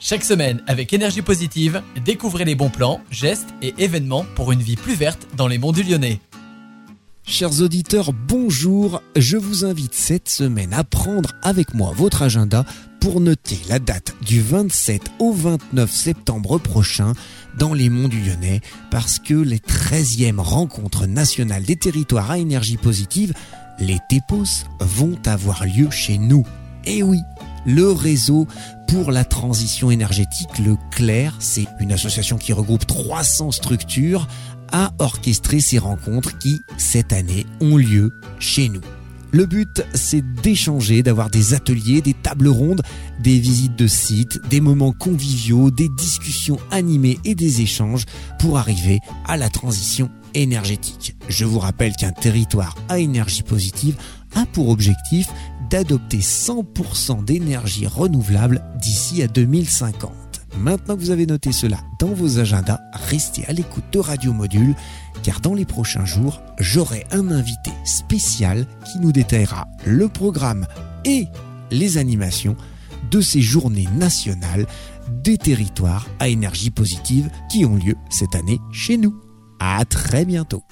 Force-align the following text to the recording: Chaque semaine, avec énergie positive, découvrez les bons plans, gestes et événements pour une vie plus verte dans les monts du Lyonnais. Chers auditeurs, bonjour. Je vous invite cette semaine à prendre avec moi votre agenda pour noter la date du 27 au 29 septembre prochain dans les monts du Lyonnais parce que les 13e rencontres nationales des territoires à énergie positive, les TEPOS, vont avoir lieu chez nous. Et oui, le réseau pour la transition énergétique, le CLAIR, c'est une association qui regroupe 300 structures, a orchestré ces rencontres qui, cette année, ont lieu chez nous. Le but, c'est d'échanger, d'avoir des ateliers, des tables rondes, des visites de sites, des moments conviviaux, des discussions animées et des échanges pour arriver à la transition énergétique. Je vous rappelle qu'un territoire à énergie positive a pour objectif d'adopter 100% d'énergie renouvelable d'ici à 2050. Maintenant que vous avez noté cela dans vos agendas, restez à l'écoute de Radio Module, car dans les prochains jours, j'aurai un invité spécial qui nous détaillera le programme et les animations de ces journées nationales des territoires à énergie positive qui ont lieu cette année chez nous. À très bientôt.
Chaque 0.00 0.22
semaine, 0.22 0.62
avec 0.68 0.92
énergie 0.92 1.22
positive, 1.22 1.82
découvrez 2.04 2.44
les 2.44 2.54
bons 2.54 2.70
plans, 2.70 3.00
gestes 3.10 3.48
et 3.62 3.74
événements 3.78 4.24
pour 4.36 4.52
une 4.52 4.62
vie 4.62 4.76
plus 4.76 4.94
verte 4.94 5.26
dans 5.36 5.48
les 5.48 5.58
monts 5.58 5.72
du 5.72 5.82
Lyonnais. 5.82 6.20
Chers 7.24 7.60
auditeurs, 7.62 8.12
bonjour. 8.12 9.02
Je 9.16 9.36
vous 9.36 9.64
invite 9.64 9.94
cette 9.94 10.28
semaine 10.28 10.72
à 10.72 10.84
prendre 10.84 11.32
avec 11.42 11.74
moi 11.74 11.92
votre 11.96 12.22
agenda 12.22 12.64
pour 13.00 13.20
noter 13.20 13.58
la 13.68 13.80
date 13.80 14.14
du 14.24 14.40
27 14.40 15.02
au 15.18 15.32
29 15.32 15.90
septembre 15.90 16.58
prochain 16.58 17.12
dans 17.58 17.74
les 17.74 17.90
monts 17.90 18.08
du 18.08 18.20
Lyonnais 18.20 18.60
parce 18.92 19.18
que 19.18 19.34
les 19.34 19.58
13e 19.58 20.38
rencontres 20.38 21.06
nationales 21.06 21.64
des 21.64 21.76
territoires 21.76 22.30
à 22.30 22.38
énergie 22.38 22.76
positive, 22.76 23.34
les 23.80 23.98
TEPOS, 24.08 24.64
vont 24.78 25.18
avoir 25.26 25.66
lieu 25.66 25.90
chez 25.90 26.18
nous. 26.18 26.46
Et 26.84 27.02
oui, 27.02 27.18
le 27.68 27.92
réseau 27.92 28.48
pour 28.88 29.12
la 29.12 29.24
transition 29.24 29.90
énergétique, 29.90 30.58
le 30.58 30.76
CLAIR, 30.90 31.36
c'est 31.38 31.66
une 31.78 31.92
association 31.92 32.38
qui 32.38 32.54
regroupe 32.54 32.86
300 32.86 33.52
structures, 33.52 34.26
a 34.72 34.92
orchestré 34.98 35.60
ces 35.60 35.78
rencontres 35.78 36.38
qui, 36.38 36.62
cette 36.78 37.12
année, 37.12 37.46
ont 37.60 37.76
lieu 37.76 38.10
chez 38.38 38.70
nous. 38.70 38.80
Le 39.30 39.44
but, 39.44 39.84
c'est 39.92 40.22
d'échanger, 40.42 41.02
d'avoir 41.02 41.28
des 41.28 41.52
ateliers, 41.52 42.00
des 42.00 42.14
tables 42.14 42.48
rondes, 42.48 42.82
des 43.20 43.38
visites 43.38 43.76
de 43.76 43.86
sites, 43.86 44.38
des 44.48 44.60
moments 44.60 44.92
conviviaux, 44.92 45.70
des 45.70 45.88
discussions 45.98 46.58
animées 46.70 47.18
et 47.24 47.34
des 47.34 47.60
échanges 47.60 48.06
pour 48.38 48.56
arriver 48.56 49.00
à 49.26 49.36
la 49.36 49.50
transition 49.50 50.10
énergétique. 50.32 51.14
Je 51.28 51.44
vous 51.44 51.58
rappelle 51.58 51.94
qu'un 51.94 52.12
territoire 52.12 52.74
à 52.88 52.98
énergie 52.98 53.42
positive 53.42 53.96
a 54.34 54.46
pour 54.46 54.70
objectif 54.70 55.28
d'adopter 55.70 56.18
100% 56.18 57.24
d'énergie 57.24 57.86
renouvelable 57.86 58.62
d'ici 58.80 59.22
à 59.22 59.26
2050. 59.26 60.12
Maintenant 60.56 60.96
que 60.96 61.00
vous 61.00 61.10
avez 61.10 61.26
noté 61.26 61.52
cela 61.52 61.78
dans 62.00 62.08
vos 62.08 62.38
agendas, 62.38 62.80
restez 62.92 63.44
à 63.46 63.52
l'écoute 63.52 63.84
de 63.92 63.98
Radio 63.98 64.32
Module, 64.32 64.74
car 65.28 65.42
dans 65.42 65.52
les 65.52 65.66
prochains 65.66 66.06
jours, 66.06 66.40
j'aurai 66.58 67.04
un 67.10 67.30
invité 67.30 67.70
spécial 67.84 68.64
qui 68.90 68.98
nous 68.98 69.12
détaillera 69.12 69.68
le 69.84 70.08
programme 70.08 70.66
et 71.04 71.26
les 71.70 71.98
animations 71.98 72.56
de 73.10 73.20
ces 73.20 73.42
journées 73.42 73.88
nationales 73.94 74.64
des 75.22 75.36
territoires 75.36 76.06
à 76.18 76.28
énergie 76.28 76.70
positive 76.70 77.28
qui 77.50 77.66
ont 77.66 77.76
lieu 77.76 77.94
cette 78.08 78.34
année 78.34 78.58
chez 78.72 78.96
nous. 78.96 79.20
À 79.60 79.84
très 79.84 80.24
bientôt. 80.24 80.62